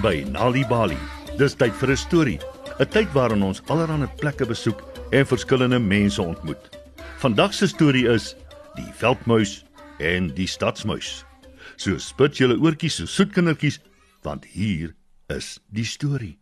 Welkom 0.00 0.24
by 0.24 0.32
Nali 0.32 0.62
Bali. 0.64 0.96
Dis 1.36 1.52
tyd 1.60 1.74
vir 1.76 1.90
'n 1.92 1.96
storie, 1.96 2.40
'n 2.80 2.88
tyd 2.88 3.12
waarin 3.12 3.42
ons 3.42 3.60
allerlei 3.68 4.08
plekke 4.16 4.46
besoek 4.46 4.80
en 5.12 5.26
verskillende 5.26 5.78
mense 5.78 6.22
ontmoet. 6.22 6.78
Vandag 7.18 7.52
se 7.54 7.66
storie 7.66 8.08
is 8.08 8.34
Die 8.76 8.92
Veldmuis 8.96 9.64
en 9.98 10.32
die 10.34 10.46
Stadsmuis. 10.46 11.24
So 11.76 11.98
spit 11.98 12.38
julle 12.38 12.56
oortjies 12.56 12.96
so 12.96 13.06
soet 13.06 13.32
kindertjies, 13.32 13.80
want 14.22 14.44
hier 14.44 14.94
is 15.28 15.60
die 15.68 15.84
storie. 15.84 16.38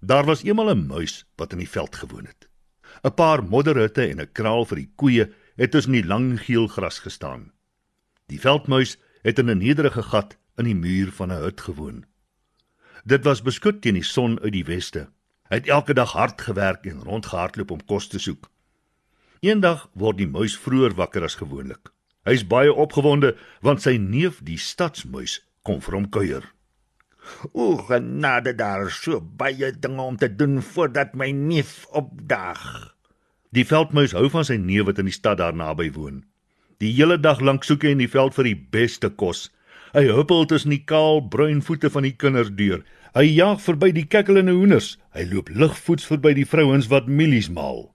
Daar 0.00 0.24
was 0.24 0.44
eendag 0.44 0.74
'n 0.74 0.86
muis 0.86 1.24
wat 1.36 1.52
in 1.52 1.58
die 1.58 1.70
veld 1.70 1.96
gewoon 1.96 2.26
het. 2.26 2.48
'n 3.02 3.14
Paar 3.14 3.42
modderhutte 3.42 4.10
en 4.10 4.20
'n 4.20 4.32
kraal 4.32 4.66
vir 4.66 4.76
die 4.76 4.92
koeie 4.96 5.32
het 5.56 5.70
tussen 5.70 5.92
die 5.92 6.06
lang 6.06 6.38
geel 6.40 6.66
gras 6.66 6.98
gestaan. 6.98 7.52
Die 8.26 8.40
veldmuis 8.40 8.98
het 9.22 9.38
in 9.38 9.48
'n 9.50 9.58
nederige 9.58 10.02
gat 10.02 10.36
in 10.56 10.68
die 10.68 10.76
muur 10.76 11.12
van 11.12 11.32
'n 11.32 11.42
hut 11.42 11.60
gewoon. 11.60 12.04
Dit 13.04 13.24
was 13.24 13.42
beskud 13.42 13.82
teen 13.82 13.94
die 13.94 14.02
son 14.02 14.40
uit 14.40 14.52
die 14.52 14.64
weste. 14.64 15.08
Hy 15.48 15.54
het 15.60 15.68
elke 15.68 15.94
dag 15.94 16.12
hard 16.12 16.40
gewerk 16.42 16.86
en 16.86 17.02
rondgehardloop 17.02 17.70
om 17.70 17.84
kos 17.84 18.08
te 18.08 18.18
soek. 18.18 18.50
Eendag 19.40 19.88
word 19.92 20.18
die 20.18 20.26
muis 20.26 20.56
vroeër 20.58 20.94
wakker 20.94 21.22
as 21.22 21.38
gewoonlik. 21.38 21.92
Hy 22.26 22.32
is 22.32 22.46
baie 22.46 22.72
opgewonde 22.72 23.36
want 23.62 23.82
sy 23.82 23.96
neef, 23.96 24.40
die 24.42 24.58
stadsmuis, 24.58 25.38
kom 25.62 25.80
vir 25.80 25.94
hom 25.94 26.08
kuier. 26.10 26.52
O, 27.52 27.76
genade 27.76 28.54
daar 28.58 28.90
so 28.90 29.20
baie 29.20 29.70
dinge 29.72 30.02
om 30.02 30.16
te 30.16 30.28
doen 30.30 30.62
voordat 30.62 31.14
my 31.14 31.30
neef 31.30 31.86
opdaag. 31.90 32.94
Die 33.54 33.66
veldmuis 33.66 34.14
hou 34.16 34.26
van 34.30 34.46
sy 34.46 34.58
neef 34.60 34.86
wat 34.88 34.98
in 35.02 35.10
die 35.10 35.14
stad 35.14 35.38
daar 35.38 35.54
naby 35.54 35.88
woon. 35.94 36.24
Die 36.82 36.92
hele 36.92 37.16
dag 37.20 37.40
lank 37.40 37.64
soek 37.64 37.86
hy 37.86 37.94
in 37.94 38.02
die 38.02 38.10
veld 38.10 38.34
vir 38.36 38.50
die 38.50 38.58
beste 38.76 39.10
kos. 39.10 39.46
Hy 39.94 40.06
huppel 40.10 40.46
tussen 40.46 40.70
die 40.74 40.84
kaal 40.84 41.20
bruin 41.28 41.62
voete 41.62 41.90
van 41.90 42.02
die 42.02 42.16
kinders 42.16 42.50
deur. 42.50 42.82
Hy 43.14 43.24
jag 43.28 43.60
verby 43.62 43.92
die 43.94 44.06
kekkelende 44.06 44.52
hoenders. 44.56 44.96
Hy 45.14 45.24
loop 45.30 45.48
ligvoets 45.48 46.06
verby 46.08 46.34
die 46.34 46.46
vrouens 46.48 46.88
wat 46.92 47.06
mielies 47.06 47.48
maal. 47.48 47.92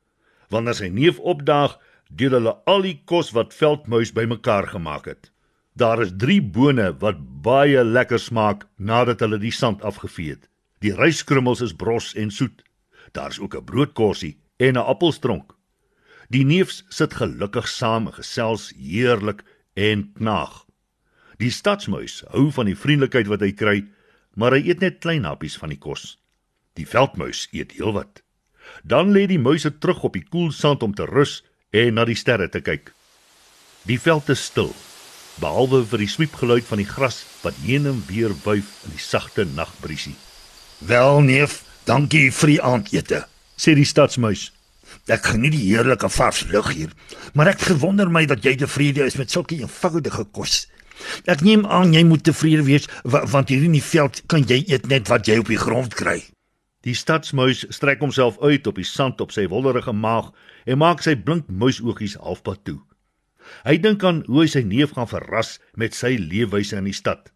Wanneer 0.49 0.77
sy 0.79 0.89
neef 0.89 1.19
opdaag, 1.19 1.77
deel 2.09 2.37
hulle 2.39 2.55
al 2.67 2.81
die 2.87 2.97
kos 3.05 3.31
wat 3.35 3.53
veldmuis 3.55 4.13
bymekaar 4.15 4.71
gemaak 4.71 5.07
het. 5.11 5.31
Daar 5.75 6.01
is 6.03 6.11
3 6.19 6.41
bone 6.41 6.89
wat 6.99 7.19
baie 7.43 7.83
lekker 7.83 8.19
smaak 8.19 8.67
nadat 8.77 9.21
hulle 9.23 9.39
die 9.39 9.53
sand 9.55 9.83
afgevee 9.87 10.35
het. 10.35 10.49
Die 10.83 10.95
ryskrummels 10.95 11.61
is 11.61 11.75
bros 11.77 12.11
en 12.15 12.31
soet. 12.31 12.63
Daar's 13.11 13.39
ook 13.39 13.55
'n 13.55 13.63
broodkorsie 13.63 14.37
en 14.57 14.73
'n 14.73 14.87
appelstronk. 14.93 15.55
Die 16.29 16.45
neefs 16.45 16.83
sit 16.89 17.13
gelukkig 17.13 17.67
saam 17.67 18.07
en 18.07 18.13
gesels 18.13 18.73
heerlik 18.77 19.43
en 19.73 20.11
knaag. 20.13 20.65
Die 21.41 21.49
stadsmuis 21.49 22.21
hou 22.29 22.49
van 22.53 22.67
die 22.69 22.77
vriendelikheid 22.77 23.29
wat 23.31 23.41
hy 23.41 23.51
kry, 23.57 23.77
maar 24.37 24.53
hy 24.53 24.61
eet 24.67 24.83
net 24.83 24.99
klein 25.01 25.25
happies 25.25 25.57
van 25.57 25.71
die 25.73 25.79
kos. 25.81 26.19
Die 26.77 26.85
veldmuis 26.85 27.47
eet 27.55 27.73
heelwat. 27.77 28.21
Dan 28.85 29.09
lê 29.15 29.25
die 29.27 29.41
muise 29.41 29.71
terug 29.73 30.03
op 30.05 30.13
die 30.13 30.27
koel 30.27 30.51
sand 30.53 30.83
om 30.85 30.93
te 30.93 31.07
rus 31.09 31.39
en 31.73 31.97
na 31.97 32.05
die 32.05 32.19
sterre 32.19 32.45
te 32.51 32.61
kyk. 32.61 32.91
Die 33.89 33.97
veld 33.97 34.29
is 34.29 34.43
stil, 34.51 34.69
behalwe 35.41 35.81
vir 35.89 36.03
die 36.03 36.11
swiepgeluid 36.13 36.67
van 36.67 36.83
die 36.83 36.89
gras 36.89 37.23
wat 37.41 37.57
heen 37.65 37.89
en 37.89 38.03
weer 38.07 38.35
wuif 38.45 38.69
in 38.85 38.93
die 38.93 39.01
sagte 39.01 39.47
nagbriesie. 39.49 40.15
Wel 40.85 41.23
neef, 41.25 41.63
dankie 41.89 42.29
vir 42.35 42.53
die 42.53 42.61
aandete. 42.61 43.23
Sê 43.57 43.73
die 43.77 43.87
stadsmuis. 43.87 44.51
Ek 45.09 45.31
geniet 45.31 45.55
die 45.55 45.71
heerlike 45.71 46.09
vars 46.11 46.43
lug 46.51 46.69
hier, 46.75 46.93
maar 47.33 47.49
ek 47.49 47.65
gewonder 47.71 48.11
my 48.11 48.27
dat 48.29 48.45
jy 48.45 48.53
tevrede 48.59 49.07
is 49.07 49.17
met 49.17 49.33
sulke 49.33 49.57
eenvoudige 49.57 50.27
kos. 50.35 50.67
Ek 51.25 51.41
neem 51.45 51.65
aan 51.65 51.93
jy 51.93 52.03
moet 52.07 52.23
tevrede 52.23 52.65
wees 52.67 52.87
wa 53.03 53.23
want 53.33 53.49
hier 53.49 53.63
in 53.65 53.77
die 53.77 53.85
veld 53.85 54.21
kan 54.31 54.45
jy 54.47 54.61
eet 54.67 54.87
net 54.91 55.09
wat 55.11 55.27
jy 55.27 55.39
op 55.41 55.51
die 55.51 55.59
grond 55.61 55.95
kry. 55.97 56.19
Die 56.81 56.97
stadsmuis 56.97 57.65
strek 57.69 58.01
homself 58.01 58.39
uit 58.41 58.67
op 58.67 58.79
die 58.81 58.87
sand 58.87 59.21
op 59.21 59.33
sy 59.35 59.45
wollerige 59.51 59.93
maag 59.93 60.31
en 60.65 60.81
maak 60.81 61.03
sy 61.05 61.13
blink 61.15 61.49
muisoogies 61.49 62.17
halfpad 62.17 62.63
toe. 62.65 62.79
Hy 63.65 63.77
dink 63.83 64.03
aan 64.05 64.23
hoe 64.27 64.43
hy 64.43 64.49
sy 64.49 64.63
neef 64.65 64.95
gaan 64.97 65.09
verras 65.09 65.59
met 65.77 65.97
sy 65.97 66.15
leefwyse 66.17 66.77
in 66.79 66.89
die 66.89 66.97
stad. 66.97 67.29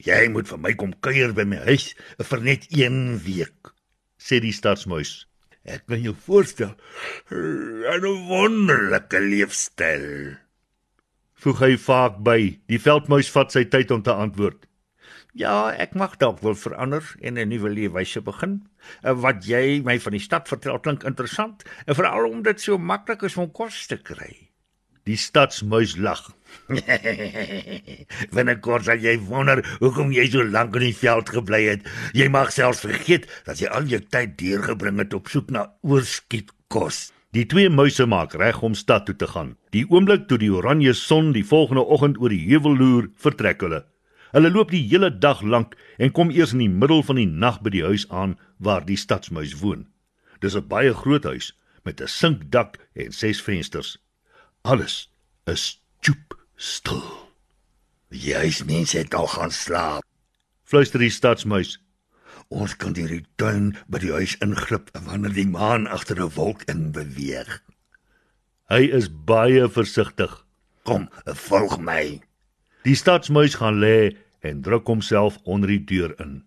Jy 0.00 0.30
moet 0.32 0.48
vir 0.48 0.60
my 0.64 0.72
kom 0.80 0.94
kuier 1.04 1.34
by 1.36 1.44
my 1.44 1.60
huis 1.68 1.90
vir 2.30 2.44
net 2.46 2.66
1 2.72 3.20
week, 3.26 3.72
sê 4.18 4.40
die 4.42 4.54
stadsmuis. 4.56 5.26
Ek 5.68 5.84
kan 5.86 6.00
jou 6.00 6.14
voorstel 6.26 6.72
'n 7.30 8.14
wonderlike 8.30 9.20
leefstyl. 9.20 10.38
Voeg 11.40 11.60
hy 11.64 11.76
vaak 11.80 12.18
by. 12.20 12.40
Die 12.68 12.78
veldmuis 12.80 13.30
vat 13.32 13.54
sy 13.54 13.62
tyd 13.72 13.92
om 13.94 14.02
te 14.04 14.12
antwoord. 14.12 14.66
Ja, 15.32 15.70
ek 15.72 15.94
mag 15.96 16.18
dalk 16.20 16.42
wil 16.44 16.56
verander 16.58 17.04
en 17.22 17.38
'n 17.38 17.48
nuwe 17.48 17.70
leefwyse 17.70 18.20
begin. 18.20 18.66
Wat 19.02 19.46
jy 19.46 19.80
my 19.84 19.98
van 19.98 20.12
die 20.12 20.20
stad 20.20 20.48
vertel 20.48 20.78
klink 20.78 21.04
interessant, 21.04 21.62
en 21.86 21.94
veral 21.94 22.28
omdat 22.28 22.56
dit 22.56 22.60
so 22.60 22.78
maklik 22.78 23.22
is 23.22 23.36
om 23.36 23.50
kos 23.50 23.86
te 23.86 23.96
kry. 23.96 24.50
Die 25.04 25.16
stadsmuis 25.16 25.96
lag. 25.96 26.20
Binnekort 28.34 28.84
sal 28.84 28.98
jy 28.98 29.16
wonder 29.18 29.64
hoekom 29.80 30.12
jy 30.12 30.26
so 30.30 30.44
lank 30.44 30.74
in 30.76 30.90
die 30.90 30.96
veld 30.96 31.30
gebly 31.30 31.62
het. 31.70 31.88
Jy 32.12 32.28
mag 32.28 32.52
selfs 32.52 32.84
vergeet 32.84 33.24
dat 33.46 33.58
jy 33.60 33.68
al 33.68 33.88
jou 33.88 34.00
tyd 34.00 34.36
deurgebring 34.36 34.98
het 34.98 35.14
op 35.14 35.28
soek 35.28 35.50
na 35.50 35.72
oorskietkos. 35.80 37.12
Die 37.30 37.44
twee 37.46 37.70
muise 37.70 38.08
maak 38.10 38.32
reg 38.34 38.58
om 38.66 38.74
stad 38.74 39.04
toe 39.06 39.14
te 39.16 39.26
gaan. 39.30 39.52
Die 39.70 39.84
oomblik 39.86 40.26
toe 40.26 40.38
die 40.42 40.50
oranje 40.50 40.92
son 40.98 41.30
die 41.32 41.44
volgende 41.46 41.84
oggend 41.86 42.18
oor 42.18 42.32
die 42.34 42.42
heuwel 42.48 42.74
loer, 42.76 43.06
vertrek 43.14 43.62
hulle. 43.62 43.84
Hulle 44.34 44.50
loop 44.50 44.72
die 44.74 44.82
hele 44.90 45.10
dag 45.14 45.42
lank 45.42 45.76
en 45.98 46.10
kom 46.14 46.32
eers 46.34 46.56
in 46.56 46.64
die 46.64 46.72
middel 46.82 47.04
van 47.06 47.20
die 47.20 47.28
nag 47.30 47.60
by 47.62 47.70
die 47.70 47.84
huis 47.86 48.08
aan 48.10 48.34
waar 48.58 48.82
die 48.86 48.98
stadsmuis 48.98 49.54
woon. 49.62 49.86
Dis 50.42 50.56
'n 50.56 50.66
baie 50.66 50.94
groot 50.94 51.24
huis 51.24 51.54
met 51.84 52.00
'n 52.00 52.08
sinkdak 52.08 52.78
en 52.94 53.12
ses 53.12 53.42
vensters. 53.42 53.98
Alles 54.62 55.08
is 55.46 55.78
choop 56.00 56.34
stil. 56.56 57.30
Die 58.10 58.34
huismense 58.34 58.98
het 58.98 59.14
al 59.14 59.26
gaan 59.26 59.50
slaap. 59.50 60.02
Fluister 60.64 60.98
die 60.98 61.10
stadsmuis. 61.10 61.78
Ons 62.50 62.72
kan 62.74 62.94
deur 62.96 63.12
die 63.12 63.24
tuin 63.38 63.76
by 63.86 64.00
die 64.02 64.10
huis 64.10 64.32
inglip 64.42 64.88
wanneer 65.06 65.34
die 65.36 65.46
maan 65.46 65.86
agter 65.86 66.18
'n 66.18 66.34
wolk 66.34 66.64
in 66.66 66.90
beweeg. 66.90 67.62
Hy 68.70 68.82
is 68.98 69.08
baie 69.08 69.68
versigtig. 69.68 70.32
Kom, 70.82 71.08
volg 71.26 71.78
my. 71.78 72.20
Die 72.82 72.94
stadsmuis 72.94 73.54
gaan 73.54 73.78
lê 73.78 74.16
en 74.40 74.62
druk 74.62 74.86
homself 74.86 75.38
onder 75.44 75.68
die 75.68 75.84
deur 75.84 76.14
in. 76.18 76.42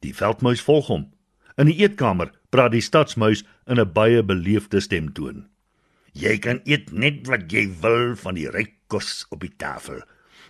Die 0.00 0.14
veldmuis 0.14 0.62
volg 0.62 0.86
hom. 0.86 1.10
In 1.58 1.66
die 1.66 1.80
eetkamer 1.82 2.30
praat 2.50 2.72
die 2.72 2.84
stadsmuis 2.84 3.42
in 3.66 3.80
'n 3.80 3.92
baie 3.92 4.22
beleefde 4.22 4.80
stemtoon. 4.80 5.48
Jy 6.12 6.38
kan 6.38 6.60
eet 6.64 6.92
net 6.92 7.26
wat 7.26 7.52
jy 7.52 7.68
wil 7.82 8.16
van 8.16 8.34
die 8.34 8.50
ryk 8.50 8.74
kos 8.86 9.26
op 9.30 9.40
die 9.40 9.56
tafel. 9.56 10.02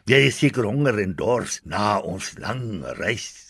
Jy 0.04 0.26
is 0.26 0.38
seker 0.38 0.64
honger 0.64 0.98
en 0.98 1.14
dors 1.14 1.60
na 1.64 1.98
ons 1.98 2.38
lang 2.38 2.84
reis. 2.98 3.49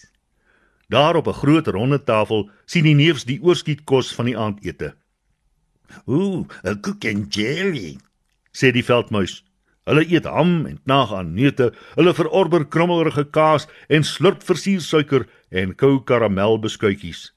Daar 0.91 1.17
op 1.17 1.27
'n 1.27 1.41
groot 1.43 1.67
ronde 1.67 2.03
tafel 2.03 2.51
sien 2.65 2.83
die 2.85 2.95
neefs 2.95 3.25
die 3.25 3.43
oorskietkos 3.43 4.15
van 4.15 4.25
die 4.25 4.39
aandete. 4.39 4.95
Ooh, 6.07 6.47
'n 6.65 6.81
koek 6.81 7.05
en 7.05 7.27
jelly, 7.29 7.99
sê 8.53 8.73
die 8.73 8.85
veldmuis. 8.85 9.45
Hulle 9.85 10.05
eet 10.13 10.25
ham 10.25 10.67
en 10.67 10.81
knaag 10.83 11.13
aan 11.13 11.35
neute, 11.35 11.73
hulle 11.95 12.15
verorber 12.15 12.67
krummelrige 12.69 13.25
kaas 13.31 13.69
en 13.89 14.05
slurp 14.05 14.43
versiersuiker 14.43 15.29
en 15.51 15.75
kou 15.75 16.03
karamelbeskuitjies. 16.05 17.33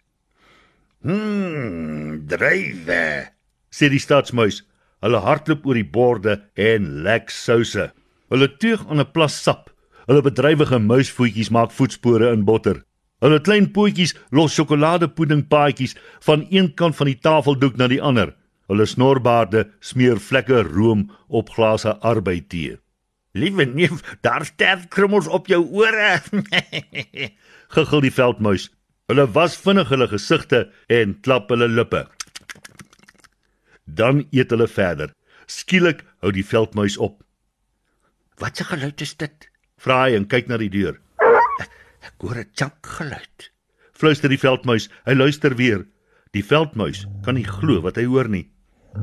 Mmm, 1.01 2.27
drywe, 2.27 3.29
sê 3.69 3.89
die 3.89 4.00
stadsmuis. 4.00 4.63
Hulle 5.01 5.19
hardloop 5.19 5.65
oor 5.65 5.73
die 5.73 5.91
borde 5.97 6.41
en 6.55 7.03
lek 7.03 7.29
souse. 7.29 7.91
Hulle 8.29 8.57
teug 8.57 8.88
aan 8.89 9.00
'n 9.00 9.11
plas 9.11 9.44
sap. 9.44 9.69
Hulle 10.07 10.21
bedrywige 10.21 10.79
muisvoetjies 10.79 11.50
maak 11.50 11.71
voetspore 11.71 12.31
in 12.31 12.45
botter. 12.45 12.83
Hulle 13.23 13.39
klein 13.39 13.69
pootjies 13.71 14.11
los 14.35 14.51
sjokoladepuddingpaadjies 14.57 15.95
van 16.25 16.47
een 16.51 16.73
kant 16.75 16.97
van 16.99 17.07
die 17.07 17.19
tafeldoek 17.23 17.77
na 17.79 17.87
die 17.87 18.01
ander. 18.03 18.33
Hulle 18.67 18.85
snorbaarde 18.87 19.69
smeer 19.79 20.19
vlekke 20.19 20.63
room 20.67 21.05
op 21.27 21.53
glase 21.55 21.95
arbeidtee. 22.03 22.77
Liewe 23.33 23.65
neef, 23.65 24.03
daar 24.21 24.45
sterf 24.45 24.87
krummels 24.87 25.27
op 25.27 25.47
jou 25.47 25.63
ore. 25.71 26.19
Giggel 27.75 28.03
die 28.03 28.13
veldmuis. 28.13 28.67
Hulle 29.07 29.25
was 29.35 29.55
vinnig 29.57 29.89
hulle 29.89 30.07
gesigte 30.11 30.67
en 30.91 31.15
klap 31.23 31.49
hulle 31.49 31.67
lippe. 31.71 32.03
Dan 33.85 34.25
eet 34.31 34.51
hulle 34.51 34.67
verder. 34.67 35.15
Skielik 35.47 36.03
hou 36.19 36.31
die 36.35 36.45
veldmuis 36.45 36.99
op. 36.99 37.23
Wat 38.39 38.59
'n 38.59 38.69
geluid 38.75 39.01
is 39.01 39.15
dit? 39.15 39.49
Vra 39.77 40.03
hy 40.05 40.15
en 40.15 40.27
kyk 40.27 40.47
na 40.47 40.57
die 40.57 40.69
deur. 40.69 41.02
Ek, 42.03 42.13
hoor 42.21 42.35
'n 42.38 42.50
chak 42.55 42.85
geluid. 42.97 43.51
Fluister 43.94 44.29
die 44.29 44.38
veldmuis. 44.39 44.89
Hy 45.05 45.13
luister 45.13 45.55
weer. 45.55 45.85
Die 46.33 46.44
veldmuis 46.44 47.05
kan 47.23 47.35
nie 47.35 47.45
glo 47.47 47.81
wat 47.81 47.95
hy 47.95 48.05
hoor 48.05 48.27
nie. 48.27 48.50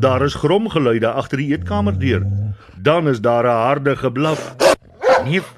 Daar 0.00 0.22
is 0.22 0.34
gromgeluide 0.34 1.08
agter 1.12 1.38
die 1.38 1.50
eetkamerdeur. 1.54 2.26
Dan 2.76 3.08
is 3.08 3.20
daar 3.20 3.44
'n 3.44 3.62
harde 3.66 3.96
geblaf. 3.96 4.54
Neef, 5.24 5.54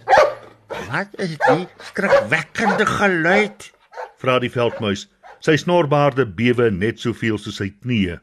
Wat 0.93 1.09
is 1.19 1.39
die 1.39 1.69
skrikwekkende 1.89 2.87
geluid? 2.87 3.73
Vra 4.21 4.39
die 4.39 4.51
veldmuis. 4.51 5.09
Sy 5.41 5.57
snorbaarde 5.57 6.27
bewe 6.27 6.71
net 6.71 7.01
soveel 7.01 7.39
soos 7.39 7.57
sy 7.57 7.71
knieë. 7.73 8.19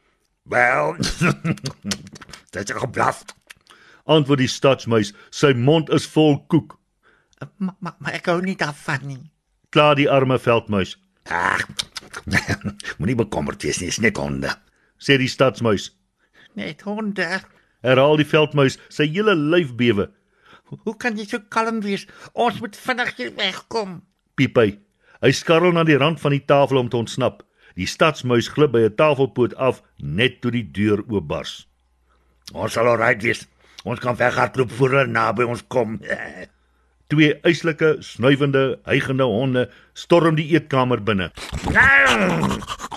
Wel, 0.49 0.95
dit 2.53 2.69
is 2.69 2.75
geblaf. 2.77 3.23
Antwoord 4.05 4.39
die 4.39 4.47
stadsmuis. 4.47 5.13
Sy 5.29 5.53
mond 5.53 5.89
is 5.89 6.07
vol 6.07 6.39
koek. 6.47 6.78
Maar 7.39 7.75
ma, 7.79 7.95
ma, 7.99 8.11
ek 8.11 8.27
hou 8.27 8.41
nie 8.43 8.57
daarvan 8.59 9.05
nie. 9.07 9.21
Klaar 9.71 9.95
die 9.95 10.09
arme 10.11 10.35
veldmuis. 10.41 10.97
Ag. 11.31 11.63
Moenie 12.99 13.15
bekommerd 13.15 13.63
wees 13.63 13.79
nie, 13.79 13.87
is 13.93 14.01
net 14.03 14.19
honde. 14.19 14.51
Sê 14.99 15.15
die 15.21 15.29
stadsmuis. 15.31 15.93
Net 16.59 16.83
honde. 16.83 17.27
Herhaal 17.85 18.19
die 18.19 18.27
veldmuis. 18.27 18.75
Sy 18.91 19.07
hele 19.13 19.37
lyf 19.39 19.71
bewe. 19.79 20.09
Hoe 20.69 20.95
kan 20.99 21.15
jy 21.17 21.29
so 21.29 21.39
kalm 21.53 21.79
wees? 21.85 22.03
Ons 22.35 22.59
moet 22.59 22.75
vinnig 22.75 23.15
hier 23.17 23.31
wegkom. 23.39 24.01
Piep 24.35 24.59
hy. 24.59 24.67
Hy 25.23 25.31
skarrel 25.35 25.73
na 25.75 25.85
die 25.87 25.97
rand 25.99 26.19
van 26.19 26.35
die 26.35 26.43
tafel 26.43 26.83
om 26.83 26.91
te 26.91 26.99
ontsnap. 26.99 27.45
Die 27.79 27.87
stadsmuis 27.87 28.51
glip 28.51 28.75
by 28.75 28.83
'n 28.89 28.95
tafelpoot 28.99 29.55
af 29.55 29.81
net 29.97 30.41
toe 30.41 30.51
die 30.51 30.67
deur 30.67 31.07
oopbars. 31.07 31.67
Ons 32.51 32.73
sal 32.73 32.87
alright 32.87 33.23
wees. 33.23 33.47
Ons 33.85 33.99
kan 34.03 34.19
weghardloop 34.19 34.71
voor 34.71 34.89
hulle 34.89 35.07
naby 35.07 35.43
ons 35.47 35.63
kom. 35.67 35.99
Twee 37.09 37.33
eislike, 37.41 37.95
snuivende, 38.05 38.77
hygende 38.85 39.25
honde 39.25 39.63
storm 39.97 40.35
die 40.37 40.45
eetkamer 40.53 41.01
binne. 41.01 41.31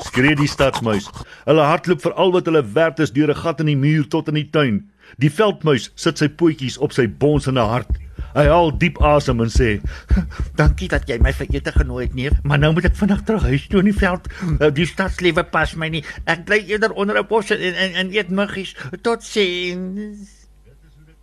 Skree 0.05 0.35
die 0.37 0.49
stadsmuis. 0.53 1.07
Hulle 1.47 1.65
hardloop 1.65 2.03
vir 2.05 2.13
al 2.21 2.35
wat 2.35 2.51
hulle 2.51 2.61
werd 2.75 3.01
is 3.01 3.13
deur 3.17 3.33
'n 3.33 3.41
gat 3.41 3.61
in 3.65 3.71
die 3.73 3.77
muur 3.77 4.05
tot 4.13 4.29
in 4.29 4.35
die 4.37 4.51
tuin. 4.51 4.83
Die 5.19 5.31
veldmuis 5.31 5.91
sit 5.95 6.19
sy 6.19 6.29
pootjies 6.29 6.77
op 6.79 6.93
sy 6.93 7.07
bonsende 7.09 7.65
hart. 7.65 7.89
Hy 8.35 8.45
haal 8.49 8.71
diep 8.79 9.01
asem 9.01 9.41
en 9.41 9.51
sê: 9.51 9.81
Dankie 10.61 10.89
dat 10.89 11.09
jy 11.09 11.19
my 11.19 11.33
vir 11.33 11.47
ete 11.51 11.73
genooi 11.73 12.05
het, 12.05 12.15
neef, 12.15 12.33
maar 12.45 12.59
nou 12.59 12.73
moet 12.73 12.85
ek 12.85 12.97
vinnig 12.97 13.25
terug 13.25 13.43
huis 13.49 13.67
toe 13.69 13.81
in 13.81 13.91
die 13.91 13.97
veld. 13.99 14.29
Uh, 14.61 14.71
Die 14.71 14.87
stadslewe 14.87 15.45
pas 15.45 15.75
my 15.77 15.89
nie. 15.89 16.05
Ek 16.27 16.45
bly 16.45 16.61
eerder 16.69 16.93
onder 16.93 17.17
'n 17.19 17.27
bos 17.29 17.51
en 17.51 17.61
en, 17.61 17.95
en 17.95 18.13
eet 18.13 18.29
muggies. 18.31 18.77
Tot 19.03 19.23
sins. 19.25 20.49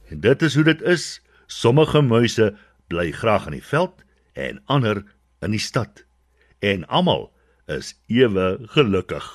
En 0.09 0.19
dit 0.19 0.41
is 0.41 0.56
hoe 0.56 0.63
dit 0.63 0.81
is. 0.81 1.21
Sommige 1.47 2.01
muise 2.01 2.53
bly 2.89 3.12
graag 3.12 3.45
in 3.50 3.57
die 3.59 3.65
veld 3.65 4.03
en 4.33 4.62
ander 4.65 5.03
in 5.45 5.53
die 5.56 5.62
stad. 5.62 6.03
En 6.59 6.88
almal 6.88 7.30
is 7.69 7.94
ewe 8.07 8.57
gelukkig. 8.74 9.27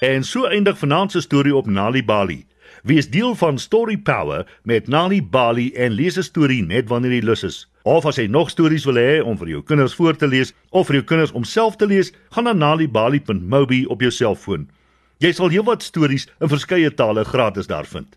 En 0.00 0.24
so 0.24 0.44
eindig 0.44 0.78
vanaand 0.78 1.12
se 1.12 1.20
storie 1.20 1.54
op 1.54 1.66
Nali 1.66 2.04
Bali. 2.04 2.46
Wees 2.82 3.10
deel 3.10 3.34
van 3.34 3.58
Story 3.58 3.96
Power 3.98 4.46
met 4.62 4.88
Nali 4.88 5.22
Bali 5.22 5.72
en 5.74 5.92
lees 5.92 6.18
'n 6.18 6.22
storie 6.22 6.62
net 6.62 6.88
wanneer 6.88 7.12
jy 7.12 7.24
lus 7.24 7.42
is. 7.42 7.66
Of 7.82 8.04
as 8.06 8.16
jy 8.16 8.26
nog 8.26 8.50
stories 8.50 8.84
wil 8.84 8.94
hê 8.94 9.22
om 9.24 9.38
vir 9.38 9.48
jou 9.48 9.62
kinders 9.62 9.94
voor 9.94 10.16
te 10.16 10.26
lees 10.26 10.52
of 10.70 10.86
vir 10.86 10.94
jou 10.94 11.04
kinders 11.04 11.32
om 11.32 11.44
self 11.44 11.76
te 11.76 11.86
lees, 11.86 12.12
gaan 12.30 12.44
na 12.44 12.52
nalibali.mobi 12.52 13.86
op 13.86 14.00
jou 14.00 14.10
selfoon. 14.10 14.70
Jy 15.18 15.32
sal 15.32 15.48
heelwat 15.48 15.82
stories 15.82 16.28
in 16.40 16.48
verskeie 16.48 16.94
tale 16.94 17.24
gratis 17.24 17.66
daar 17.66 17.86
vind. 17.86 18.16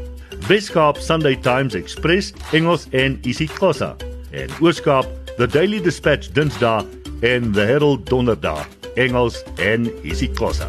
Weskaap 0.51 0.97
Sunday 0.97 1.37
Times 1.37 1.75
Express 1.75 2.33
Engels 2.51 2.87
en 2.91 3.19
isiXhosa. 3.23 3.95
En 4.31 4.49
Ooskaap 4.59 5.07
The 5.37 5.47
Daily 5.47 5.79
Dispatch 5.79 6.27
Dinsdae 6.35 6.83
en 7.21 7.53
The 7.53 7.61
Herald 7.61 8.09
Donderdag 8.09 8.67
Engels 8.95 9.43
en 9.55 9.87
isiXhosa. 10.03 10.67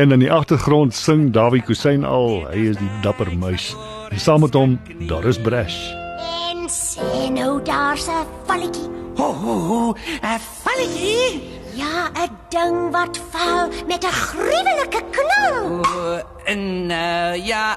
En 0.00 0.12
in 0.12 0.22
die 0.22 0.30
agtergrond 0.32 0.94
sing 0.96 1.26
Dawie 1.34 1.60
Kusyn 1.60 2.06
al, 2.08 2.46
hy 2.48 2.70
is 2.70 2.78
die 2.80 2.92
dapper 3.04 3.28
muis. 3.36 3.74
En 4.08 4.22
saam 4.22 4.40
met 4.46 4.54
hom, 4.56 4.78
daar 5.10 5.26
is 5.28 5.36
Brash. 5.44 5.76
En 6.48 6.64
sien 6.72 7.36
nou 7.36 7.60
daar's 7.62 8.08
'n 8.08 8.24
valletjie 8.46 8.88
Ho 9.20 9.32
ho 9.32 9.54
ho, 9.68 9.94
'n 10.22 10.40
valletjie. 10.62 11.42
Ja, 11.74 12.08
'n 12.16 12.32
ding 12.48 12.90
wat 12.90 13.20
val 13.30 13.68
met 13.86 14.04
'n 14.04 14.16
gruwelike 14.28 15.02
knal. 15.16 15.84
O, 15.84 16.20
en 16.44 16.86
nou 16.86 17.36
ja, 17.36 17.76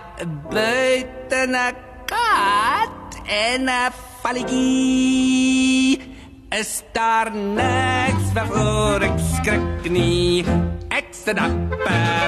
buite 0.49 1.39
'n 1.47 1.75
kat 2.05 3.09
en 3.27 3.69
'n 3.69 3.91
valletjie. 4.21 6.01
Is 6.49 6.83
daar 6.93 7.31
niks 7.35 8.25
waarvoor 8.33 9.01
ek 9.01 9.19
skrik 9.35 9.89
nie. 9.89 10.45
Sit 11.23 11.39
op, 11.39 11.75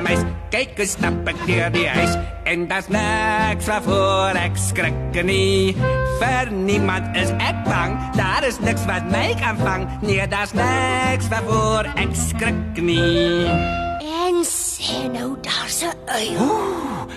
mens, 0.03 0.21
kyk 0.53 0.77
hoe 0.80 0.86
stap 0.88 1.27
ek 1.27 1.39
deur 1.44 1.71
die 1.74 1.88
huis 1.92 2.13
en 2.47 2.62
daar's 2.69 2.86
niks 2.88 3.68
waarvoor 3.68 4.38
ek 4.39 4.56
skrik 4.56 5.18
nie. 5.27 5.75
Vir 6.21 6.51
niemand 6.56 7.18
is 7.19 7.33
ek 7.44 7.59
bang, 7.68 7.97
daar 8.15 8.47
is 8.47 8.62
niks 8.63 8.86
wat 8.88 9.03
my 9.12 9.33
kan 9.42 9.59
vang. 9.59 9.83
Nee, 10.00 10.23
daar's 10.31 10.56
niks 10.56 11.28
waarvoor 11.28 11.92
ek 11.99 12.16
skrik 12.16 12.80
nie. 12.80 13.52
En 14.16 14.40
sien 14.47 15.11
nou 15.11 15.35
daar's 15.44 15.83
'n 15.83 15.92
uil. 16.16 17.11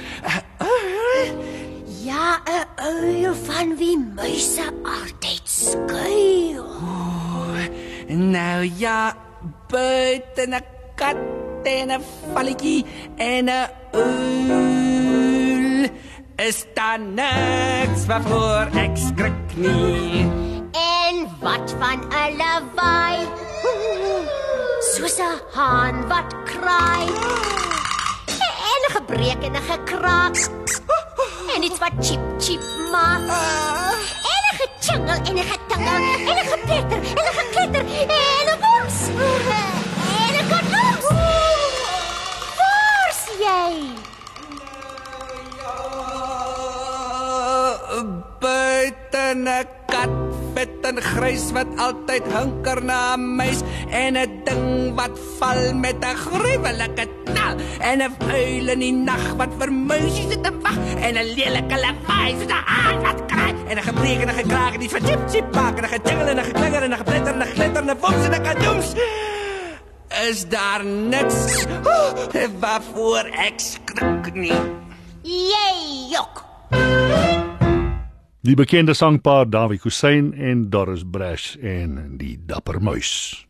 Ja, 2.03 2.43
'n 2.43 2.67
uil 2.75 3.35
van 3.47 3.77
wie 3.79 3.99
muise 3.99 4.67
altyd 4.83 5.47
skuil. 5.47 6.67
Nou 8.09 8.67
ja, 8.79 9.15
buite 9.71 10.43
'n 10.43 10.59
kat 10.97 11.38
en 11.69 11.91
'n 11.93 12.03
valletjie 12.33 12.85
en 13.17 13.45
'n 13.45 13.69
uil. 13.93 15.89
Is 16.37 16.65
daar 16.75 17.01
niks 17.01 18.07
waarvoor 18.07 18.67
ek 18.85 18.95
skrik 18.97 19.49
nie. 19.55 20.21
En 20.73 21.15
wat 21.41 21.75
van 21.81 22.01
'n 22.09 22.37
lawaai? 22.41 23.19
Soos 24.93 25.19
'n 25.19 25.37
haan 25.53 26.09
wat 26.09 26.31
kraai. 26.51 27.07
En 28.73 28.83
gebreek 28.97 29.41
en 29.47 29.53
'n 29.53 29.65
gekraak. 29.73 30.37
En 31.55 31.63
iets 31.63 31.79
wat 31.79 31.93
chip 32.01 32.23
chip 32.39 32.63
maak. 32.93 33.21
En 34.33 34.43
'n 34.51 34.55
gechingel 34.61 35.19
en 35.29 35.37
'n 35.37 35.49
getingel 35.53 36.03
en 36.29 36.37
'n 36.43 36.47
gepeter 36.55 37.01
en 37.19 37.25
'n 37.31 37.35
gekletter 37.41 37.85
en 38.25 38.47
'n 38.53 38.59
boms. 38.63 38.99
Jy? 43.59 43.75
Buite 48.39 49.25
'n 49.35 49.47
kat 49.91 50.15
vet 50.55 50.85
en 50.87 50.99
grys 51.03 51.51
wat 51.57 51.71
altyd 51.77 52.25
hunker 52.33 52.79
na 52.85 53.17
'n 53.17 53.37
muis. 53.37 53.61
En 53.91 54.15
'n 54.15 54.31
ding 54.47 54.95
wat 54.95 55.15
val 55.39 55.75
met 55.75 55.99
'n 56.05 56.17
gruwelike 56.25 57.07
knal 57.25 57.55
en 57.81 57.99
'n 58.03 58.15
uil 58.31 58.69
in 58.75 58.79
die 58.79 58.93
nag 58.93 59.25
wat 59.37 59.53
vir 59.59 59.73
muisies 59.73 60.29
sit 60.31 60.47
en 60.47 60.61
wag 60.63 60.79
en 61.07 61.15
'n 61.17 61.29
lelike 61.37 61.77
lawaai 61.85 62.31
soos 62.39 62.51
'n 62.51 62.63
haan 62.73 62.99
wat 63.03 63.21
kraai 63.31 63.55
en 63.71 63.77
'n 63.79 63.83
gebreek 63.91 64.21
en 64.23 64.29
'n 64.29 64.39
gekraak 64.43 64.75
en 64.75 64.83
iets 64.83 64.95
van 64.97 65.05
chip 65.31 65.47
maak 65.55 65.75
en 65.79 65.85
'n 65.85 65.93
gejingle 65.95 66.31
en 66.31 66.39
'n 66.39 66.49
geklinger 66.51 66.83
en 66.83 66.93
'n 66.93 67.01
gepletter 67.03 67.35
en 67.35 67.43
'n 67.43 67.53
glitter 67.55 67.83
en 67.83 67.91
'n 67.91 67.99
woms 68.03 68.25
en 68.27 68.35
'n 68.35 68.43
kadoes 68.43 68.89
is 70.27 70.45
daar 70.49 70.85
niks 70.85 71.67
oh, 71.87 72.27
waarvoor 72.61 73.31
ek 73.47 73.63
skrik 73.63 74.35
nie 74.35 74.61
Jy 75.29 76.13
jok. 76.15 76.45
Die 78.41 78.55
bekende 78.57 78.95
sangpaar 78.95 79.49
Dawie 79.51 79.81
Kusyn 79.83 80.31
en 80.33 80.69
Doris 80.71 81.03
Brash 81.05 81.57
en 81.61 82.17
die 82.17 82.39
dapper 82.49 82.81
muis. 82.81 83.48